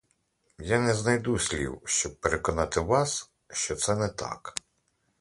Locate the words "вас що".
2.79-3.75